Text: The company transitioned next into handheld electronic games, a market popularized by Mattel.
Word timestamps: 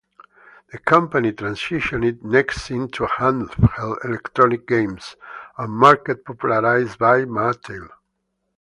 The 0.71 0.79
company 0.79 1.31
transitioned 1.31 2.23
next 2.23 2.71
into 2.71 3.03
handheld 3.05 4.03
electronic 4.03 4.65
games, 4.65 5.15
a 5.59 5.67
market 5.67 6.25
popularized 6.25 6.97
by 6.97 7.25
Mattel. 7.25 7.87